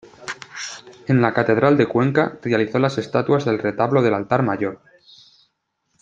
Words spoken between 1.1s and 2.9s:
la catedral de Cuenca, realizó